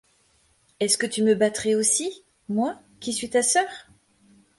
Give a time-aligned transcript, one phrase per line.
[0.79, 3.67] Est-ce que tu me battrais aussi, moi, qui suis ta sœur?